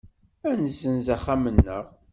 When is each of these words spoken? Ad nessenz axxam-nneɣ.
Ad 0.49 0.57
nessenz 0.63 1.07
axxam-nneɣ. 1.15 1.85